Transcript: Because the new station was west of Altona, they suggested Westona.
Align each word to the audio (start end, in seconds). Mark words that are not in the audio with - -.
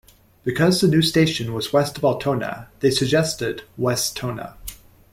Because 0.43 0.81
the 0.81 0.87
new 0.87 1.03
station 1.03 1.53
was 1.53 1.71
west 1.71 1.95
of 1.99 2.03
Altona, 2.03 2.69
they 2.79 2.89
suggested 2.89 3.61
Westona. 3.77 4.55